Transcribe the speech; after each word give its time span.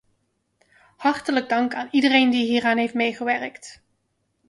Hartelijk 0.97 1.49
dank 1.49 1.73
aan 1.73 1.87
iedereen 1.91 2.29
die 2.29 2.45
hieraan 2.45 2.77
heeft 2.77 2.93
meegewerkt. 2.93 3.81